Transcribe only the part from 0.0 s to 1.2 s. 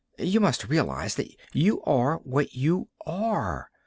"You must realize